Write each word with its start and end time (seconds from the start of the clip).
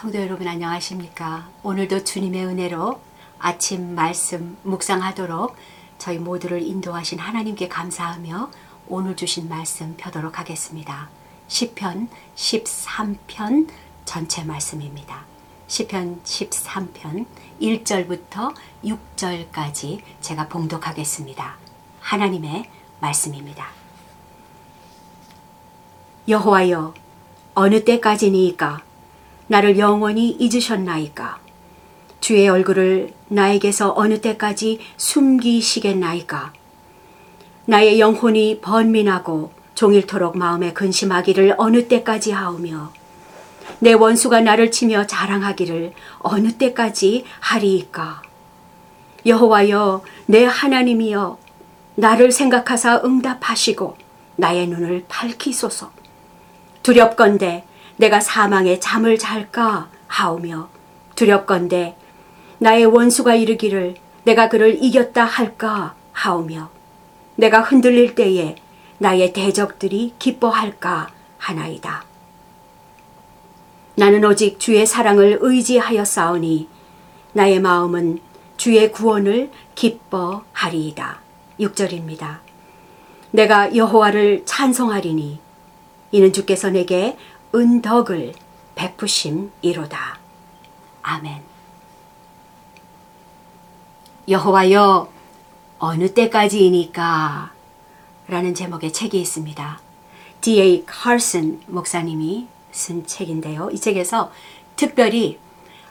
성도 0.00 0.18
여러분 0.18 0.48
안녕하십니까? 0.48 1.50
오늘도 1.62 2.04
주님의 2.04 2.46
은혜로 2.46 2.98
아침 3.38 3.94
말씀 3.94 4.56
묵상하도록 4.62 5.54
저희 5.98 6.16
모두를 6.16 6.62
인도하신 6.62 7.18
하나님께 7.18 7.68
감사하며 7.68 8.50
오늘 8.88 9.14
주신 9.14 9.50
말씀 9.50 9.94
펴도록 9.98 10.38
하겠습니다. 10.38 11.10
시편 11.48 12.08
13편 12.34 13.68
전체 14.06 14.42
말씀입니다. 14.42 15.26
시편 15.66 16.22
13편 16.24 17.26
1절부터 17.60 18.54
6절까지 18.82 20.00
제가 20.22 20.48
봉독하겠습니다. 20.48 21.56
하나님의 22.00 22.70
말씀입니다. 23.00 23.66
여호와여 26.26 26.94
어느 27.54 27.84
때까지니까 27.84 28.88
나를 29.50 29.80
영원히 29.80 30.30
잊으셨나이까? 30.38 31.40
주의 32.20 32.48
얼굴을 32.48 33.12
나에게서 33.26 33.94
어느 33.96 34.20
때까지 34.20 34.78
숨기시겠나이까? 34.96 36.52
나의 37.64 37.98
영혼이 37.98 38.60
번민하고 38.60 39.52
종일토록 39.74 40.38
마음에 40.38 40.72
근심하기를 40.72 41.56
어느 41.58 41.88
때까지 41.88 42.30
하오며 42.30 42.92
내 43.80 43.92
원수가 43.92 44.40
나를 44.40 44.70
치며 44.70 45.08
자랑하기를 45.08 45.94
어느 46.20 46.52
때까지 46.52 47.24
하리이까? 47.40 48.22
여호와여 49.26 50.04
내 50.26 50.44
하나님이여 50.44 51.38
나를 51.96 52.30
생각하사 52.30 53.02
응답하시고 53.04 53.96
나의 54.36 54.68
눈을 54.68 55.06
밝히소서. 55.08 55.90
두렵건대 56.84 57.64
내가 58.00 58.18
사망에 58.18 58.80
잠을 58.80 59.18
잘까 59.18 59.90
하오며 60.06 60.70
두렵건대 61.16 61.96
나의 62.56 62.86
원수가 62.86 63.34
이르기를 63.34 63.94
내가 64.24 64.48
그를 64.48 64.82
이겼다 64.82 65.22
할까 65.22 65.94
하오며 66.12 66.70
내가 67.36 67.60
흔들릴 67.60 68.14
때에 68.14 68.56
나의 68.96 69.34
대적들이 69.34 70.14
기뻐할까 70.18 71.10
하나이다. 71.36 72.04
나는 73.96 74.24
오직 74.24 74.58
주의 74.58 74.86
사랑을 74.86 75.36
의지하여 75.42 76.06
싸우니 76.06 76.68
나의 77.34 77.60
마음은 77.60 78.20
주의 78.56 78.90
구원을 78.90 79.50
기뻐하리이다. 79.74 81.20
6절입니다. 81.60 82.38
내가 83.30 83.76
여호와를 83.76 84.44
찬송하리니 84.46 85.50
이는 86.12 86.32
주께서 86.32 86.70
내게 86.70 87.16
은덕을 87.54 88.32
베푸심이로다. 88.74 90.18
아멘. 91.02 91.42
여호와여 94.28 95.08
어느 95.78 96.14
때까지이니까 96.14 97.52
라는 98.28 98.54
제목의 98.54 98.92
책이 98.92 99.20
있습니다. 99.20 99.80
D.A. 100.40 100.84
칼슨 100.86 101.60
목사님이 101.66 102.46
쓴 102.70 103.04
책인데요. 103.04 103.70
이 103.70 103.80
책에서 103.80 104.30
특별히 104.76 105.38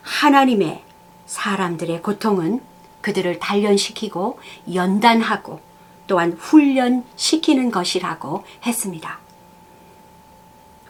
하나님의 0.01 0.83
사람들의 1.25 2.01
고통은 2.01 2.61
그들을 3.01 3.39
단련시키고 3.39 4.39
연단하고 4.73 5.59
또한 6.07 6.33
훈련시키는 6.33 7.71
것이라고 7.71 8.44
했습니다. 8.66 9.19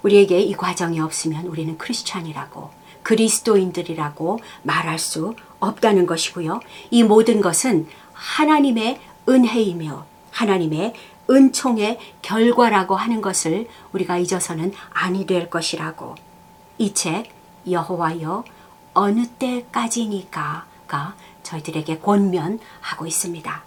우리에게 0.04 0.40
이 0.42 0.54
과정이 0.54 1.00
없으면 1.00 1.46
우리는 1.48 1.78
크리스찬이라고 1.78 2.72
그리스도인들이라고 3.04 4.40
말할 4.64 5.00
수 5.00 5.36
없다는 5.60 6.06
것이고요. 6.06 6.60
이 6.92 7.04
모든 7.04 7.42
것은 7.42 7.88
하나님의 8.14 9.00
은혜이며 9.28 10.06
하나님의 10.32 10.94
은총의 11.30 12.00
결과라고 12.22 12.96
하는 12.96 13.22
것을 13.22 13.68
우리가 13.94 14.18
잊어서는 14.18 14.74
아니 14.92 15.26
될 15.26 15.50
것이라고 15.50 16.16
이 16.78 16.94
책 16.94 17.30
여호와여 17.70 18.46
어느 18.94 19.28
때까지니까가 19.38 21.16
저희들에게 21.44 22.00
권면하고 22.00 23.06
있습니다. 23.06 23.64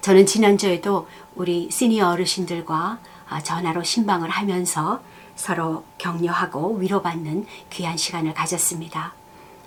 저는 0.00 0.26
지난주에도 0.26 1.08
우리 1.34 1.70
시니어 1.70 2.10
어르신들과 2.10 2.98
전화로 3.42 3.82
신방을 3.82 4.30
하면서 4.30 5.02
서로 5.36 5.84
격려하고 5.98 6.76
위로받는 6.76 7.46
귀한 7.70 7.96
시간을 7.96 8.34
가졌습니다. 8.34 9.14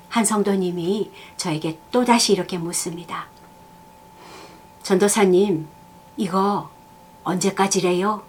한 0.09 0.25
성도님이 0.25 1.11
저에게 1.35 1.79
또다시 1.91 2.33
이렇게 2.33 2.57
묻습니다. 2.57 3.27
전도사님, 4.83 5.67
이거 6.16 6.69
언제까지래요? 7.23 8.23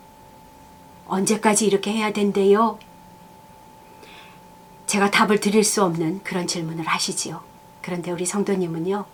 언제까지 1.07 1.67
이렇게 1.67 1.93
해야 1.93 2.13
된대요? 2.13 2.79
제가 4.87 5.11
답을 5.11 5.39
드릴 5.41 5.63
수 5.63 5.85
없는 5.85 6.23
그런 6.25 6.47
질문을 6.47 6.85
하시지요. 6.87 7.43
그런데 7.81 8.11
우리 8.11 8.27
성도님은요, 8.27 9.07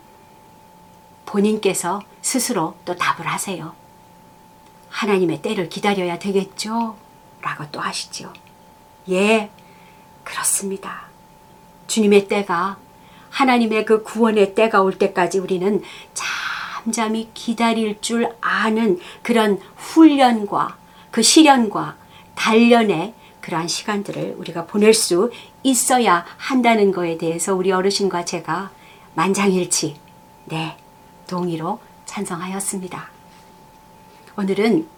본인께서 1.26 2.00
스스로 2.22 2.76
또 2.84 2.96
답을 2.96 3.26
하세요. 3.26 3.74
하나님의 4.94 5.42
때를 5.42 5.68
기다려야 5.68 6.20
되겠죠? 6.20 6.96
라고 7.42 7.64
또 7.72 7.80
하시죠. 7.80 8.32
예, 9.10 9.50
그렇습니다. 10.22 11.08
주님의 11.88 12.28
때가, 12.28 12.78
하나님의 13.30 13.84
그 13.86 14.04
구원의 14.04 14.54
때가 14.54 14.82
올 14.82 14.96
때까지 14.96 15.40
우리는 15.40 15.82
잠잠히 16.14 17.28
기다릴 17.34 18.00
줄 18.00 18.28
아는 18.40 19.00
그런 19.22 19.60
훈련과 19.76 20.78
그 21.10 21.22
시련과 21.22 21.96
단련의 22.36 23.14
그러한 23.40 23.66
시간들을 23.66 24.36
우리가 24.38 24.66
보낼 24.66 24.94
수 24.94 25.32
있어야 25.64 26.24
한다는 26.36 26.92
것에 26.92 27.18
대해서 27.18 27.54
우리 27.54 27.72
어르신과 27.72 28.24
제가 28.24 28.70
만장일치, 29.14 29.96
네, 30.46 30.76
동의로 31.26 31.80
찬성하였습니다. 32.06 33.13
오늘은 34.36 34.88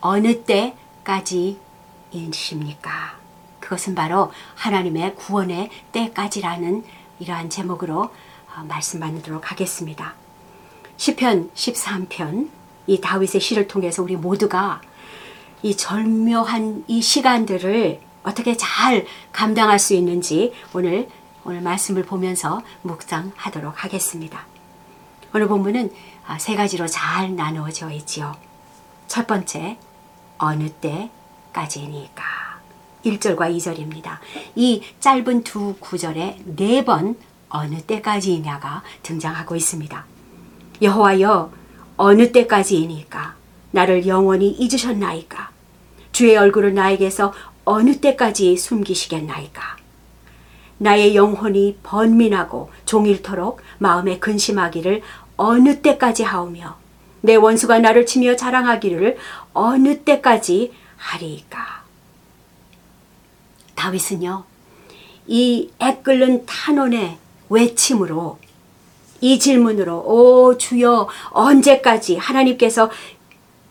어느 0.00 0.44
때까지이십니까? 0.44 3.18
그것은 3.58 3.96
바로 3.96 4.30
하나님의 4.54 5.16
구원의 5.16 5.70
때까지라는 5.90 6.84
이러한 7.18 7.50
제목으로 7.50 8.02
어, 8.02 8.12
말씀 8.68 9.00
나누도록 9.00 9.50
하겠습니다. 9.50 10.14
시편 10.96 11.50
13편 11.54 12.50
이 12.86 13.00
다윗의 13.00 13.40
시를 13.40 13.66
통해서 13.66 14.00
우리 14.00 14.14
모두가 14.14 14.80
이 15.62 15.76
절묘한 15.76 16.84
이 16.86 17.02
시간들을 17.02 18.00
어떻게 18.22 18.56
잘 18.56 19.06
감당할 19.32 19.80
수 19.80 19.94
있는지 19.94 20.52
오늘 20.72 21.08
오늘 21.44 21.62
말씀을 21.62 22.04
보면서 22.04 22.62
묵상하도록 22.82 23.82
하겠습니다. 23.82 24.46
오늘 25.34 25.48
본문은 25.48 25.92
아, 26.28 26.38
세 26.38 26.54
가지로 26.54 26.86
잘 26.86 27.34
나누어져 27.34 27.90
있지요. 27.90 28.36
첫 29.08 29.26
번째, 29.26 29.78
어느 30.36 30.68
때까지니까. 30.68 32.22
1절과 33.04 33.56
2절입니다. 33.56 34.18
이 34.54 34.82
짧은 35.00 35.44
두 35.44 35.74
구절에 35.80 36.38
네 36.44 36.84
번 36.84 37.16
어느 37.48 37.80
때까지이냐가 37.80 38.82
등장하고 39.02 39.56
있습니다. 39.56 40.04
여호와여 40.82 41.50
어느 41.96 42.30
때까지이니까 42.32 43.34
나를 43.70 44.06
영원히 44.06 44.50
잊으셨나이까 44.50 45.50
주의 46.12 46.36
얼굴을 46.36 46.74
나에게서 46.74 47.32
어느 47.64 48.00
때까지 48.00 48.56
숨기시겠나이까 48.58 49.78
나의 50.76 51.16
영혼이 51.16 51.78
번민하고 51.82 52.70
종일토록 52.84 53.60
마음에 53.78 54.18
근심하기를 54.18 55.02
어느 55.36 55.80
때까지 55.80 56.22
하오며 56.24 56.76
내 57.20 57.34
원수가 57.34 57.80
나를 57.80 58.06
치며 58.06 58.36
자랑하기를 58.36 59.16
어느 59.52 60.02
때까지 60.02 60.72
하리이까. 60.96 61.82
다윗은요, 63.74 64.44
이 65.26 65.70
애끓는 65.80 66.46
탄원의 66.46 67.18
외침으로 67.48 68.38
이 69.20 69.38
질문으로 69.38 69.98
오 70.00 70.56
주여 70.58 71.08
언제까지 71.30 72.16
하나님께서 72.16 72.90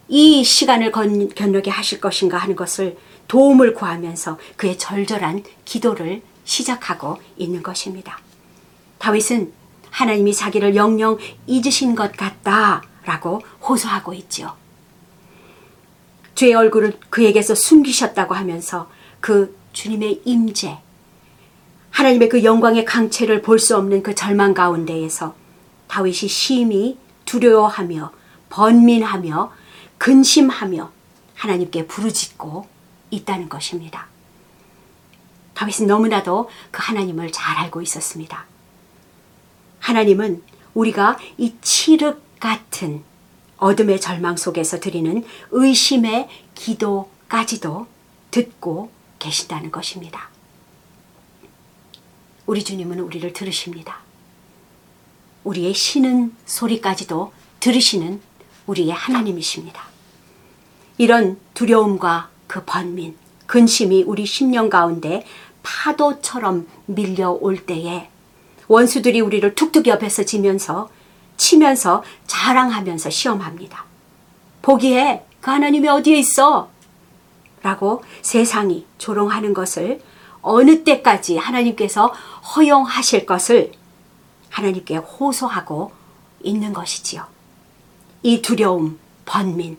이 0.08 0.44
시간을 0.44 0.92
건, 0.92 1.30
견뎌게 1.30 1.70
하실 1.70 2.00
것인가 2.00 2.38
하는 2.38 2.56
것을 2.56 2.98
도움을 3.28 3.74
구하면서 3.74 4.38
그의 4.56 4.78
절절한 4.78 5.44
기도를 5.66 6.22
시작하고 6.46 7.18
있는 7.36 7.62
것입니다. 7.62 8.20
다윗은 9.00 9.52
하나님이 9.90 10.34
자기를 10.34 10.76
영영 10.76 11.18
잊으신 11.46 11.96
것 11.96 12.16
같다 12.16 12.84
라고 13.08 13.42
호소하고 13.62 14.14
있죠. 14.16 14.54
주의 16.36 16.54
얼굴을 16.54 17.00
그에게서 17.10 17.56
숨기셨다고 17.56 18.36
하면서 18.36 18.90
그 19.22 19.58
주님의 19.72 20.24
임재, 20.26 20.78
하나님의 21.90 22.28
그 22.28 22.44
영광의 22.44 22.84
강체를 22.84 23.42
볼 23.42 23.60
수 23.60 23.78
없는 23.78 24.04
그 24.04 24.14
절망 24.14 24.54
가운데에서 24.54 25.36
다윗이 25.88 26.28
심히 26.28 27.00
두려워하며 27.24 28.12
번민하며 28.50 29.54
근심하며 29.98 30.92
하나님께 31.34 31.88
부르짖고 31.88 32.68
있다는 33.10 33.48
것입니다. 33.48 34.08
다윗은 35.54 35.88
너무나도 35.88 36.50
그 36.72 36.82
하나님을 36.84 37.32
잘 37.32 37.58
알고 37.58 37.82
있었습니다. 37.82 38.46
하나님은 39.80 40.44
우리가 40.74 41.18
이 41.38 41.56
칠흑 41.62 42.27
같은 42.40 43.04
어둠의 43.58 44.00
절망 44.00 44.38
속에서 44.38 44.80
드리는 44.80 45.24
의심의 45.52 46.30
기도까지도 46.56 47.88
듣고 48.32 48.92
계신다는 49.20 49.72
것입니다. 49.72 50.30
우리 52.46 52.64
주님은 52.64 53.00
우리를 53.00 53.34
들으십니다. 53.34 54.00
우리의 55.44 55.74
쉬는 55.74 56.36
소리까지도 56.46 57.34
들으시는 57.60 58.22
우리의 58.68 58.92
하나님이십니다. 58.92 59.84
이런 60.98 61.40
두려움과 61.54 62.30
그 62.48 62.64
번민, 62.66 63.16
근심이 63.46 64.04
우리 64.04 64.26
심령 64.26 64.70
가운데 64.70 65.26
파도처럼 65.64 66.68
밀려올 66.86 67.66
때에 67.66 68.10
원수들이 68.68 69.22
우리를 69.22 69.56
툭툭 69.56 69.88
옆에서 69.88 70.24
지면서 70.24 70.90
치면서 71.38 72.04
자랑하면서 72.26 73.10
시험합니다. 73.10 73.86
보기에 74.62 75.24
그 75.40 75.52
하나님이 75.52 75.88
어디에 75.88 76.18
있어? 76.18 76.70
라고 77.64 78.04
세상이 78.22 78.86
조롱하는 78.98 79.54
것을 79.54 80.02
어느 80.42 80.84
때까지 80.84 81.38
하나님께서 81.38 82.08
허용하실 82.56 83.26
것을 83.26 83.72
하나님께 84.50 84.98
호소하고 84.98 85.92
있는 86.42 86.74
것이지요. 86.74 87.26
이 88.24 88.42
두려움, 88.42 89.00
번민, 89.26 89.78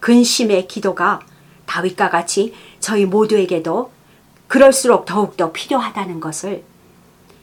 근심의 0.00 0.68
기도가 0.68 1.20
다윗과 1.66 2.10
같이 2.10 2.54
저희 2.80 3.04
모두에게도 3.04 3.92
그럴수록 4.46 5.04
더욱더 5.04 5.52
필요하다는 5.52 6.20
것을 6.20 6.64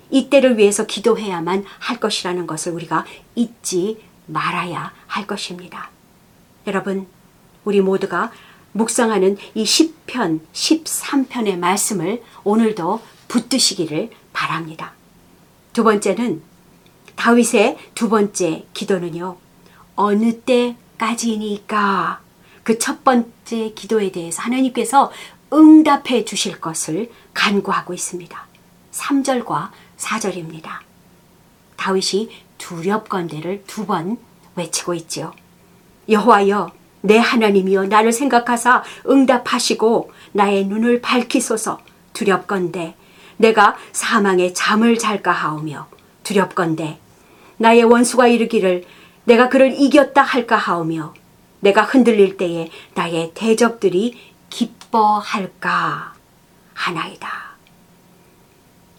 이때를 0.10 0.58
위해서 0.58 0.86
기도해야만 0.86 1.66
할 1.80 2.00
것이라는 2.00 2.48
것을 2.48 2.74
우리가 2.74 3.06
잊지 3.36 4.04
말아야 4.28 4.94
할 5.08 5.28
것입니다. 5.28 5.90
여러분, 6.68 7.08
우리 7.64 7.82
모두가 7.82 8.32
묵상하는 8.72 9.38
이 9.54 9.64
10편, 9.64 10.42
13편의 10.54 11.58
말씀을 11.58 12.22
오늘도 12.44 13.02
붙드시기를 13.28 14.10
바랍니다. 14.34 14.94
두 15.74 15.84
번째는 15.84 16.42
다윗의 17.16 17.78
두 17.96 18.10
번째 18.10 18.66
기도는요. 18.74 19.38
어느 19.96 20.40
때까지니까 20.42 22.20
그 22.66 22.80
첫 22.80 23.04
번째 23.04 23.74
기도에 23.76 24.12
대해서 24.12 24.42
하나님께서 24.42 25.12
응답해 25.54 26.26
주실 26.26 26.60
것을 26.60 27.12
간구하고 27.36 27.94
있습니다. 27.94 28.48
3절과 28.92 29.70
4절입니다. 30.06 30.80
다윗이 31.78 32.30
두렵건대를 32.58 33.64
두 33.68 33.86
번 33.86 34.18
외치고 34.56 34.94
있지요. 34.94 35.34
여호와여 36.08 36.72
내 37.02 37.18
하나님이여 37.18 37.86
나를 37.88 38.12
생각하사 38.14 38.84
응답하시고 39.08 40.12
나의 40.32 40.66
눈을 40.66 41.02
밝히소서 41.02 41.80
두렵건대 42.14 42.96
내가 43.38 43.76
사망의 43.92 44.54
잠을 44.54 44.98
잘까 44.98 45.32
하오며 45.32 45.88
두렵건대 46.24 47.00
나의 47.58 47.84
원수가 47.84 48.28
이르기를 48.28 48.86
내가 49.26 49.50
그를 49.50 49.74
이겼다 49.74 50.22
할까 50.22 50.56
하오며 50.56 51.14
내가 51.60 51.84
흔들릴 51.84 52.38
때에 52.38 52.70
나의 52.94 53.32
대적들이 53.34 54.18
기뻐할까 54.50 56.14
하나이다. 56.74 57.45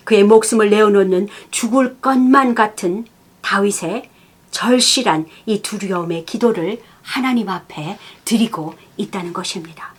그의 0.06 0.22
목숨을 0.24 0.70
내어놓는 0.70 1.28
죽을 1.50 1.98
것만 2.00 2.54
같은 2.54 3.04
다윗의 3.42 4.08
절실한 4.50 5.26
이 5.44 5.60
두려움의 5.60 6.24
기도를 6.24 6.80
하나님 7.02 7.50
앞에 7.50 7.98
드리고 8.24 8.74
있다는 8.96 9.34
것입니다. 9.34 9.94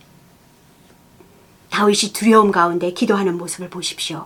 다윗이 1.69 2.13
두려움 2.13 2.51
가운데 2.51 2.91
기도하는 2.93 3.37
모습을 3.37 3.69
보십시오. 3.69 4.25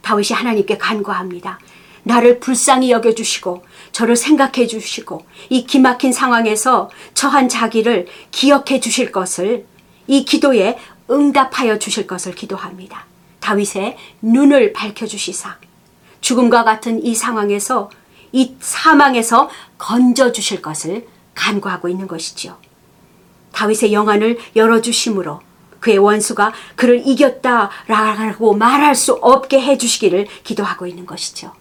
다윗이 0.00 0.28
하나님께 0.30 0.78
간구합니다. 0.78 1.58
나를 2.04 2.40
불쌍히 2.40 2.90
여겨주시고 2.92 3.64
저를 3.92 4.16
생각해 4.16 4.66
주시고 4.68 5.26
이 5.50 5.66
기막힌 5.66 6.12
상황에서 6.12 6.88
처한 7.14 7.48
자기를 7.48 8.06
기억해 8.30 8.80
주실 8.80 9.12
것을 9.12 9.66
이 10.06 10.24
기도에 10.24 10.78
응답하여 11.10 11.78
주실 11.78 12.06
것을 12.06 12.34
기도합니다. 12.34 13.09
다윗의 13.40 13.96
눈을 14.22 14.72
밝혀 14.72 15.06
주시사 15.06 15.58
죽음과 16.20 16.64
같은 16.64 17.04
이 17.04 17.14
상황에서 17.14 17.90
이 18.32 18.54
사망에서 18.60 19.50
건져 19.78 20.32
주실 20.32 20.62
것을 20.62 21.08
간구하고 21.34 21.88
있는 21.88 22.06
것이지요. 22.06 22.56
다윗의 23.52 23.92
영안을 23.92 24.38
열어 24.54 24.80
주심으로 24.80 25.40
그의 25.80 25.98
원수가 25.98 26.52
그를 26.76 27.06
이겼다라고 27.06 28.54
말할 28.54 28.94
수 28.94 29.14
없게 29.14 29.60
해 29.60 29.78
주시기를 29.78 30.28
기도하고 30.44 30.86
있는 30.86 31.06
것이죠. 31.06 31.52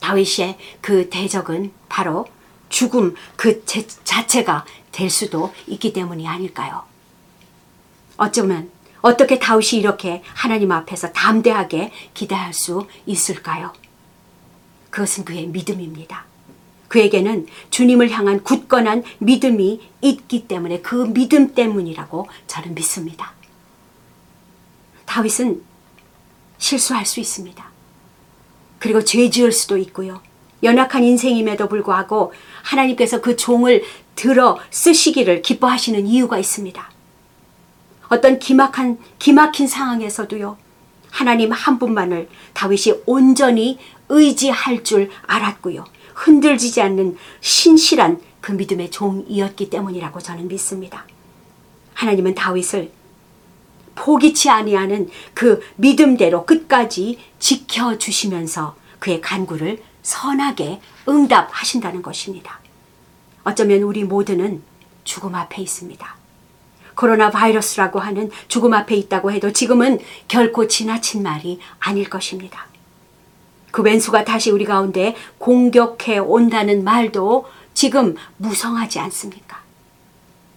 다윗의 0.00 0.58
그 0.80 1.08
대적은 1.08 1.72
바로 1.88 2.26
죽음 2.68 3.14
그 3.36 3.64
자체가 3.64 4.64
될 4.92 5.08
수도 5.08 5.52
있기 5.66 5.92
때문이 5.92 6.26
아닐까요? 6.26 6.82
어쩌면 8.16 8.70
어떻게 9.02 9.38
다윗이 9.38 9.80
이렇게 9.80 10.22
하나님 10.34 10.72
앞에서 10.72 11.12
담대하게 11.12 11.92
기대할 12.14 12.52
수 12.52 12.86
있을까요? 13.06 13.72
그것은 14.90 15.24
그의 15.24 15.46
믿음입니다. 15.46 16.26
그에게는 16.88 17.46
주님을 17.70 18.10
향한 18.10 18.42
굳건한 18.42 19.04
믿음이 19.18 19.80
있기 20.00 20.48
때문에 20.48 20.80
그 20.80 21.06
믿음 21.12 21.54
때문이라고 21.54 22.28
저는 22.48 22.74
믿습니다. 22.74 23.32
다윗은 25.06 25.62
실수할 26.58 27.06
수 27.06 27.20
있습니다. 27.20 27.70
그리고 28.80 29.04
죄 29.04 29.30
지을 29.30 29.52
수도 29.52 29.76
있고요. 29.78 30.20
연약한 30.62 31.04
인생임에도 31.04 31.68
불구하고 31.68 32.32
하나님께서 32.62 33.20
그 33.20 33.36
종을 33.36 33.84
들어 34.14 34.58
쓰시기를 34.70 35.42
기뻐하시는 35.42 36.06
이유가 36.06 36.38
있습니다. 36.38 36.89
어떤 38.10 38.38
기막한, 38.38 38.98
기막힌 39.18 39.66
상황에서도요. 39.66 40.58
하나님 41.10 41.52
한 41.52 41.78
분만을 41.78 42.28
다윗이 42.52 43.02
온전히 43.06 43.78
의지할 44.08 44.84
줄 44.84 45.10
알았고요. 45.26 45.84
흔들리지 46.14 46.82
않는 46.82 47.16
신실한 47.40 48.20
그 48.40 48.52
믿음의 48.52 48.90
종이었기 48.90 49.70
때문이라고 49.70 50.20
저는 50.20 50.48
믿습니다. 50.48 51.06
하나님은 51.94 52.34
다윗을 52.34 52.92
포기치 53.94 54.50
아니하는 54.50 55.08
그 55.34 55.60
믿음대로 55.76 56.46
끝까지 56.46 57.18
지켜 57.38 57.96
주시면서 57.98 58.76
그의 58.98 59.20
간구를 59.20 59.82
선하게 60.02 60.80
응답하신다는 61.08 62.02
것입니다. 62.02 62.60
어쩌면 63.44 63.82
우리 63.82 64.04
모두는 64.04 64.62
죽음 65.04 65.34
앞에 65.34 65.62
있습니다. 65.62 66.19
코로나 67.00 67.30
바이러스라고 67.30 67.98
하는 67.98 68.30
죽음 68.46 68.74
앞에 68.74 68.94
있다고 68.94 69.32
해도 69.32 69.54
지금은 69.54 70.00
결코 70.28 70.68
지나친 70.68 71.22
말이 71.22 71.58
아닐 71.78 72.10
것입니다. 72.10 72.66
그 73.70 73.80
왼수가 73.80 74.24
다시 74.26 74.50
우리 74.50 74.66
가운데 74.66 75.16
공격해 75.38 76.18
온다는 76.18 76.84
말도 76.84 77.46
지금 77.72 78.16
무성하지 78.36 78.98
않습니까? 78.98 79.62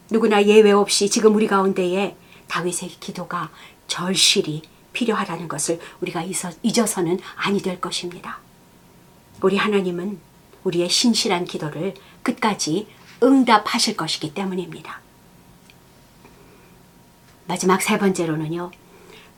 누구나 0.09 0.43
예외 0.43 0.73
없이 0.73 1.09
지금 1.09 1.33
우리 1.33 1.47
가운데에 1.47 2.17
다윗의 2.49 2.89
기도가 2.99 3.49
절실히 3.87 4.63
필요하다는 4.91 5.47
것을 5.47 5.79
우리가 6.01 6.25
잊어서는 6.61 7.21
아니 7.37 7.61
될 7.61 7.79
것입니다. 7.79 8.39
우리 9.41 9.55
하나님은 9.55 10.19
우리의 10.65 10.89
신실한 10.89 11.45
기도를 11.45 11.93
끝까지 12.21 12.87
응답하실 13.23 13.95
것이기 13.95 14.33
때문입니다. 14.33 15.02
마지막 17.47 17.81
세 17.81 17.97
번째로는요. 17.97 18.71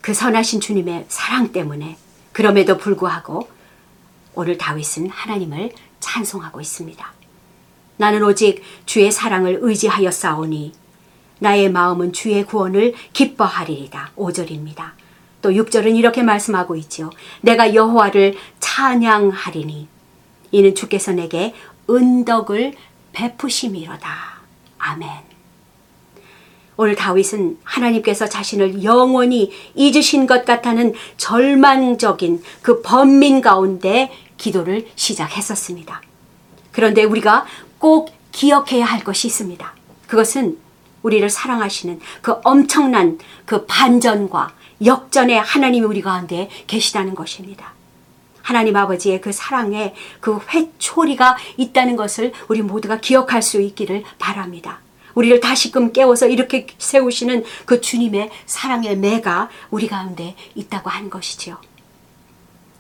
그 0.02 0.14
선하신 0.14 0.62
주님의 0.62 1.06
사랑 1.08 1.52
때문에 1.52 1.98
그럼에도 2.32 2.78
불구하고 2.78 3.50
오늘 4.36 4.58
다윗은 4.58 5.10
하나님을 5.10 5.72
찬송하고 6.00 6.62
있습니다. 6.62 7.14
나는 7.98 8.24
오직 8.24 8.62
주의 8.86 9.12
사랑을 9.12 9.60
의지하여 9.62 10.12
싸우니 10.12 10.74
나의 11.40 11.72
마음은 11.72 12.14
주의 12.14 12.46
구원을 12.46 12.94
기뻐하리이다. 13.14 14.12
5절입니다. 14.16 14.92
또 15.42 15.50
6절은 15.52 15.96
이렇게 15.96 16.24
말씀하고 16.24 16.76
있지요. 16.76 17.10
내가 17.42 17.74
여호와를 17.74 18.38
찬양하리니 18.60 19.88
이는 20.52 20.76
주께서 20.76 21.12
내게 21.12 21.54
은덕을 21.90 22.74
베푸심이로다. 23.14 24.36
아멘. 24.78 25.35
오늘 26.78 26.96
다윗은 26.96 27.60
하나님께서 27.64 28.28
자신을 28.28 28.84
영원히 28.84 29.52
잊으신 29.76 30.28
것 30.28 30.46
같다는 30.46 30.94
절망적인 31.18 32.44
그 32.62 32.82
번민 32.82 33.42
가운데 33.42 34.12
기도를 34.38 34.88
시작했었습니다. 34.96 36.02
그런데 36.72 37.04
우리가 37.04 37.46
꼭 37.80 38.12
기억해야 38.32 38.86
할 38.86 39.04
것이 39.04 39.28
있습니다. 39.28 39.74
그것은 40.08 40.58
우리를 41.04 41.30
사랑하시는 41.30 42.00
그 42.22 42.36
엄청난 42.44 43.20
그 43.46 43.66
반전과 43.66 44.54
역전의 44.84 45.40
하나님이 45.40 45.86
우리 45.86 46.02
가운데 46.02 46.50
계시다는 46.68 47.16
것입니다. 47.16 47.74
하나님 48.42 48.76
아버지의 48.76 49.22
그 49.22 49.32
사랑에 49.32 49.96
그 50.20 50.40
회초리가 50.50 51.38
있다는 51.58 51.96
것을 51.96 52.34
우리 52.48 52.62
모두가 52.62 53.00
기억할 53.00 53.42
수 53.42 53.62
있기를 53.62 54.04
바랍니다. 54.20 54.80
우리를 55.16 55.40
다시금 55.40 55.92
깨워서 55.92 56.28
이렇게 56.28 56.68
세우시는 56.78 57.44
그 57.66 57.82
주님의 57.82 58.30
사랑의 58.46 58.98
매가 58.98 59.50
우리 59.72 59.88
가운데 59.88 60.36
있다고 60.54 60.90
하는 60.90 61.10
것이지요. 61.10 61.58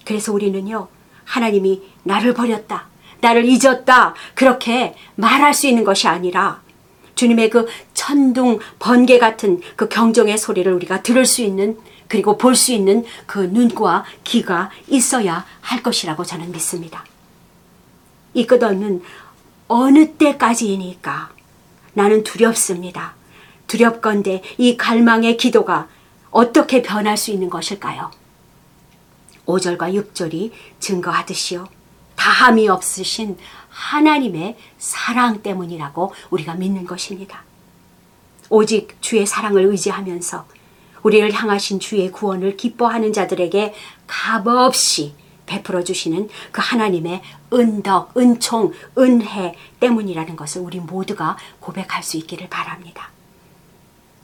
그래서 0.05 0.31
우리는요, 0.31 0.87
하나님이 1.23 1.81
나를 2.03 2.33
버렸다, 2.33 2.87
나를 3.21 3.45
잊었다, 3.45 4.13
그렇게 4.35 4.95
말할 5.15 5.53
수 5.53 5.65
있는 5.67 5.83
것이 5.83 6.07
아니라 6.07 6.61
주님의 7.15 7.49
그 7.49 7.65
천둥, 7.93 8.59
번개 8.77 9.17
같은 9.17 9.61
그 9.75 9.87
경정의 9.87 10.37
소리를 10.37 10.71
우리가 10.71 11.01
들을 11.01 11.25
수 11.25 11.41
있는 11.41 11.77
그리고 12.07 12.37
볼 12.37 12.55
수 12.55 12.71
있는 12.71 13.03
그 13.25 13.39
눈과 13.39 14.05
귀가 14.23 14.69
있어야 14.87 15.45
할 15.61 15.81
것이라고 15.81 16.23
저는 16.23 16.51
믿습니다. 16.51 17.03
이 18.33 18.45
끝없는 18.45 19.01
어느 19.67 20.11
때까지이니까 20.13 21.34
나는 21.95 22.23
두렵습니다. 22.23 23.15
두렵건대 23.67 24.43
이 24.57 24.77
갈망의 24.77 25.37
기도가 25.37 25.87
어떻게 26.29 26.81
변할 26.81 27.17
수 27.17 27.31
있는 27.31 27.49
것일까요? 27.49 28.11
5절과 29.45 29.93
6절이 29.93 30.51
증거하듯이요. 30.79 31.67
다함이 32.15 32.67
없으신 32.67 33.37
하나님의 33.69 34.57
사랑 34.77 35.41
때문이라고 35.41 36.13
우리가 36.29 36.55
믿는 36.55 36.85
것입니다. 36.85 37.43
오직 38.49 38.97
주의 39.01 39.25
사랑을 39.25 39.65
의지하면서 39.65 40.45
우리를 41.03 41.31
향하신 41.31 41.79
주의 41.79 42.11
구원을 42.11 42.57
기뻐하는 42.57 43.13
자들에게 43.13 43.73
값없이 44.07 45.13
베풀어 45.45 45.83
주시는 45.83 46.29
그 46.51 46.61
하나님의 46.63 47.21
은덕, 47.53 48.17
은총, 48.17 48.73
은혜 48.97 49.55
때문이라는 49.79 50.35
것을 50.35 50.61
우리 50.61 50.79
모두가 50.79 51.37
고백할 51.59 52.03
수 52.03 52.17
있기를 52.17 52.49
바랍니다. 52.49 53.11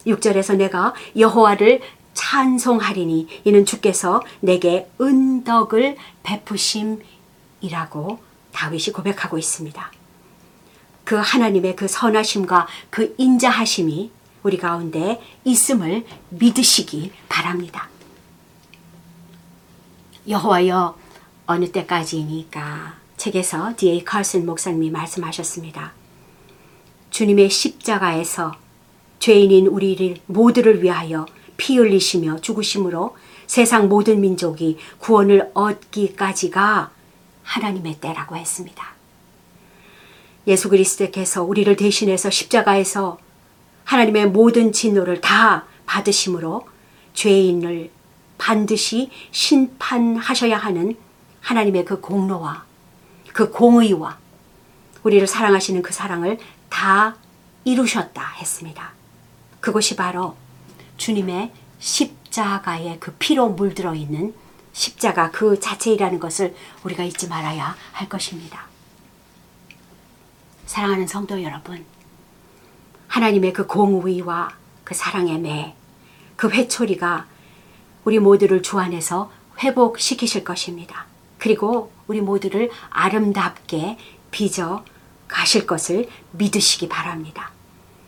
6절에서 0.06 0.58
내가 0.58 0.94
여호와를 1.18 1.82
찬송하리니 2.14 3.42
이는 3.46 3.66
주께서 3.66 4.22
내게 4.40 4.90
은덕을 5.00 5.98
베푸심이라고 6.24 8.20
다윗이 8.52 8.86
고백하고 8.94 9.38
있습니다. 9.38 9.92
그 11.04 11.16
하나님의 11.16 11.76
그 11.76 11.88
선하심과 11.88 12.68
그 12.90 13.16
인자하심이 13.18 14.12
우리 14.44 14.58
가운데 14.58 15.22
있음을 15.44 16.06
믿으시기 16.30 17.12
바랍니다. 17.30 17.90
여호와여 20.28 20.96
어느 21.46 21.72
때까지니까 21.72 22.96
책에서 23.18 23.74
D.A. 23.78 24.04
칼슨 24.04 24.46
목사님이 24.46 24.90
말씀하셨습니다. 24.90 25.94
주님의 27.10 27.50
십자가에서 27.50 28.56
죄인인 29.20 29.68
우리를 29.68 30.18
모두를 30.26 30.82
위하여 30.82 31.26
피 31.58 31.78
흘리시며 31.78 32.40
죽으심으로 32.42 33.16
세상 33.46 33.90
모든 33.90 34.22
민족이 34.22 34.78
구원을 35.00 35.52
얻기까지가 35.54 36.92
하나님의 37.44 38.00
때라고 38.00 38.36
했습니다. 38.36 38.94
예수 40.48 40.70
그리스도께서 40.70 41.44
우리를 41.44 41.76
대신해서 41.76 42.30
십자가에서 42.30 43.20
하나님의 43.84 44.28
모든 44.28 44.72
진노를 44.72 45.22
다 45.22 45.66
받으심으로 45.86 46.68
죄인을 47.14 47.92
반드시 48.38 49.12
심판하셔야 49.32 50.58
하는 50.58 50.96
하나님의 51.42 51.86
그 51.86 52.00
공로와 52.00 52.66
그 53.34 53.52
공의와 53.52 54.18
우리를 55.04 55.26
사랑하시는 55.28 55.82
그 55.82 55.94
사랑을 55.94 56.38
다 56.70 57.16
이루셨다 57.64 58.36
했습니다. 58.40 58.94
그것이 59.60 59.96
바로 59.96 60.36
주님의 60.98 61.52
십자가의 61.80 63.00
그 63.00 63.14
피로 63.14 63.50
물들어 63.50 63.94
있는 63.96 64.34
십자가 64.74 65.32
그 65.32 65.60
자체이라는 65.60 66.20
것을 66.20 66.56
우리가 66.84 67.04
잊지 67.04 67.28
말아야 67.28 67.76
할 67.92 68.10
것입니다. 68.10 68.66
사랑하는 70.66 71.08
성도 71.08 71.42
여러분, 71.44 71.86
하나님의 73.08 73.52
그 73.52 73.68
공의와 73.68 74.56
그 74.84 74.94
사랑의 74.94 75.40
매, 75.40 75.76
그 76.38 76.50
회초리가 76.50 77.28
우리 78.06 78.20
모두를 78.20 78.62
주 78.62 78.80
안에서 78.80 79.32
회복시키실 79.60 80.44
것입니다. 80.44 81.11
그리고 81.42 81.92
우리 82.06 82.22
모두를 82.22 82.70
아름답게 82.92 83.98
빚어 84.30 84.86
가실 85.28 85.66
것을 85.66 86.08
믿으시기 86.34 86.88
바랍니다. 86.88 87.50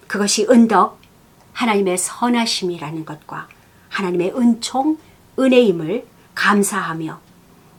그것이 0.06 0.46
은덕, 0.52 1.00
하나님의 1.54 1.98
선하심이라는 1.98 3.06
것과 3.06 3.48
하나님의 3.90 4.36
은총, 4.38 5.00
은혜임을 5.40 6.06
감사하며 6.36 7.20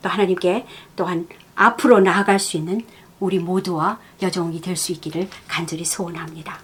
또 0.02 0.08
하나님께 0.08 0.66
또한 0.96 1.28
앞으로 1.54 2.00
나아갈 2.00 2.40
수 2.40 2.56
있는 2.56 2.84
우리 3.20 3.38
모두와 3.38 4.00
여정이 4.23 4.61
될 4.61 4.76
수 4.76 4.90
있기를 4.90 5.30
간절히 5.46 5.84
소원합니다. 5.84 6.58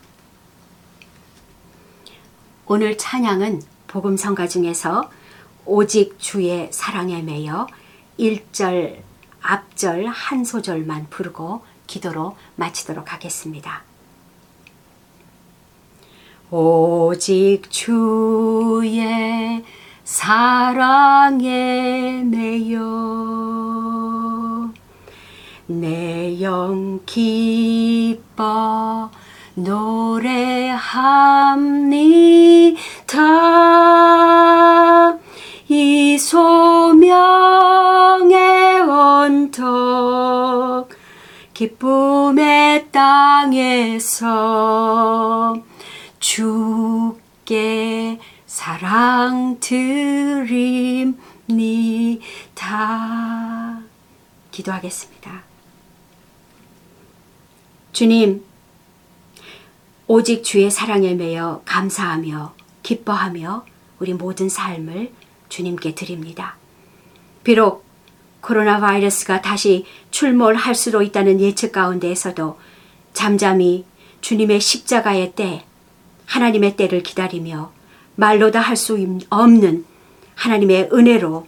오늘 2.66 2.98
찬양은 2.98 3.62
복음 3.86 4.16
성가 4.16 4.48
중에서 4.48 5.08
오직 5.64 6.18
주의 6.18 6.68
사랑에 6.72 7.22
매여 7.22 7.68
1절 8.20 8.98
앞절 9.40 10.06
한 10.06 10.44
소절만 10.44 11.06
부르고 11.08 11.64
기도로 11.86 12.36
마치도록 12.56 13.14
하겠습니다. 13.14 13.82
오직 16.50 17.62
주의 17.70 19.64
사랑에 20.04 21.40
매여 22.24 22.80
내 25.66 26.40
영 26.40 27.00
기뻐 27.06 29.10
노래합니다. 29.54 31.20
이 35.72 36.18
소명의 36.18 37.14
언덕 38.80 40.88
기쁨의 41.54 42.90
땅에서 42.90 44.26
주께 46.18 48.18
사랑 48.46 49.60
드립니다. 49.60 51.14
기도하겠습니다. 54.50 55.44
주님, 57.92 58.44
오직 60.08 60.42
주의 60.42 60.68
사랑에 60.68 61.14
매여 61.14 61.62
감사하며 61.64 62.54
기뻐하며 62.82 63.64
우리 64.00 64.14
모든 64.14 64.48
삶을 64.48 65.19
주님께 65.50 65.94
드립니다. 65.94 66.56
비록 67.44 67.84
코로나 68.40 68.80
바이러스가 68.80 69.42
다시 69.42 69.84
출몰할 70.10 70.74
수도 70.74 71.02
있다는 71.02 71.40
예측 71.40 71.72
가운데에서도 71.72 72.58
잠잠히 73.12 73.84
주님의 74.22 74.60
십자가의 74.60 75.32
때, 75.34 75.64
하나님의 76.26 76.76
때를 76.76 77.02
기다리며 77.02 77.72
말로 78.16 78.50
다 78.50 78.60
할 78.60 78.76
수 78.76 78.96
없는 79.28 79.84
하나님의 80.36 80.90
은혜로 80.92 81.46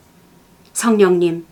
성령님 0.74 1.46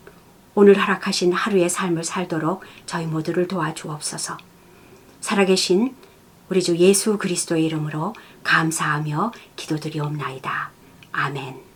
오늘 0.53 0.79
허락하신 0.79 1.31
하루의 1.31 1.69
삶을 1.69 2.03
살도록 2.03 2.63
저희 2.85 3.05
모두를 3.05 3.47
도와주옵소서. 3.47 4.37
살아계신 5.21 5.95
우리 6.49 6.61
주 6.61 6.75
예수 6.77 7.17
그리스도의 7.17 7.65
이름으로 7.65 8.13
감사하며 8.43 9.31
기도드리옵나이다. 9.55 10.71
아멘. 11.13 11.70